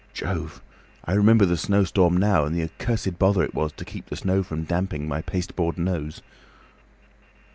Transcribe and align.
Jove! 0.15 0.63
I 1.05 1.13
remember 1.13 1.45
the 1.45 1.55
snowstorm 1.55 2.17
now, 2.17 2.43
and 2.43 2.55
the 2.55 2.63
accursed 2.63 3.19
bother 3.19 3.43
it 3.43 3.53
was 3.53 3.71
to 3.73 3.85
keep 3.85 4.07
the 4.07 4.15
snow 4.15 4.41
from 4.41 4.63
damping 4.63 5.07
my 5.07 5.21
pasteboard 5.21 5.77
nose." 5.77 6.23